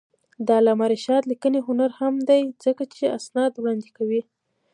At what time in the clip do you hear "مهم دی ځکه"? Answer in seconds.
1.95-2.83